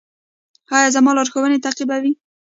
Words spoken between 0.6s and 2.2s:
ایا زما لارښوونې تعقیبوئ؟